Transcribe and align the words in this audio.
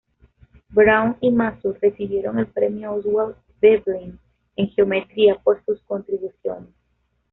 Brown 0.71 1.15
y 1.21 1.29
Mazur 1.31 1.77
recibieron 1.79 2.39
el 2.39 2.47
Premio 2.47 2.91
Oswald 2.91 3.35
Veblen 3.61 4.19
en 4.55 4.69
Geometría 4.71 5.35
por 5.37 5.63
sus 5.63 5.79
contribuciones. 5.83 6.73